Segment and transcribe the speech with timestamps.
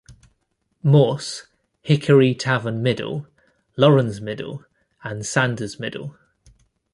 [0.81, 1.43] Morse,
[1.83, 3.27] Hickory Tavern Middle,
[3.77, 4.65] Laurens Middle,
[5.03, 6.17] and Sanders Middle.